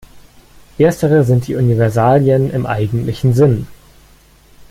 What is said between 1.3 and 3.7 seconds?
die Universalien im eigentlichen Sinn.